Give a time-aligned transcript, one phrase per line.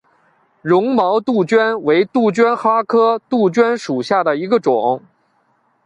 [0.63, 5.03] 绒毛杜鹃为杜鹃花科杜鹃属下的一个种。